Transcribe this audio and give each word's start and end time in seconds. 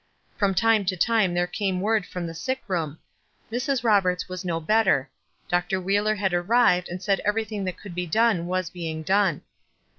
From 0.35 0.55
time 0.55 0.83
to 0.85 0.97
time 0.97 1.35
there 1.35 1.45
came 1.45 1.75
w 1.75 1.85
r 1.89 1.93
ord 1.93 2.07
from 2.07 2.25
the 2.25 2.33
sick 2.33 2.63
room: 2.67 2.97
"Mrs. 3.51 3.83
Roberts 3.83 4.27
was 4.27 4.43
no 4.43 4.59
better." 4.59 5.11
"Dr. 5.47 5.79
Wheeler 5.79 6.15
had 6.15 6.33
ar 6.33 6.41
rived, 6.41 6.89
and 6.89 7.03
said 7.03 7.19
everything 7.19 7.65
that 7.65 7.77
could 7.77 7.93
be 7.93 8.07
done 8.07 8.47
was 8.47 8.71
being 8.71 9.03
done." 9.03 9.43